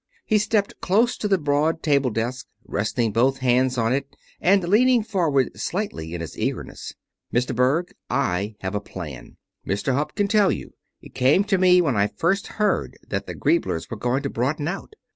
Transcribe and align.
He 0.25 0.39
stepped 0.39 0.81
close 0.81 1.15
to 1.17 1.27
the 1.27 1.37
broad 1.37 1.83
table 1.83 2.09
desk, 2.09 2.47
resting 2.65 3.11
both 3.13 3.37
hands 3.37 3.77
on 3.77 3.93
it 3.93 4.07
and 4.39 4.67
leaning 4.67 5.03
forward 5.03 5.51
slightly 5.59 6.15
in 6.15 6.21
his 6.21 6.35
eagerness. 6.39 6.95
"Mr. 7.31 7.55
Berg 7.55 7.93
I 8.09 8.55
have 8.61 8.73
a 8.73 8.81
plan. 8.81 9.37
Mr. 9.63 9.93
Hupp 9.93 10.15
can 10.15 10.27
tell 10.27 10.51
you. 10.51 10.73
It 11.03 11.13
came 11.13 11.43
to 11.43 11.59
me 11.59 11.81
when 11.81 11.95
I 11.95 12.07
first 12.07 12.47
heard 12.57 12.97
that 13.09 13.27
the 13.27 13.35
Grieblers 13.35 13.91
were 13.91 13.95
going 13.97 14.23
to 14.23 14.29
broaden 14.31 14.67
out. 14.67 14.93